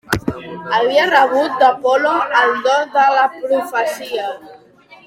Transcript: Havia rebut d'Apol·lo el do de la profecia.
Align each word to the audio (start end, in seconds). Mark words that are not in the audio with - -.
Havia 0.77 1.03
rebut 1.11 1.59
d'Apol·lo 1.65 2.15
el 2.41 2.57
do 2.65 2.75
de 2.99 3.07
la 3.21 3.31
profecia. 3.39 4.37